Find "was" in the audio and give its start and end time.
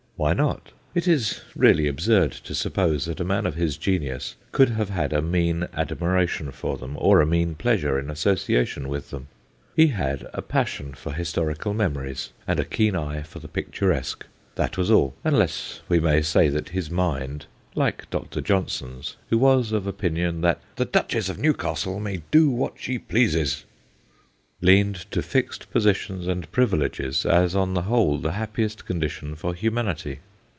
14.77-14.91, 19.39-19.71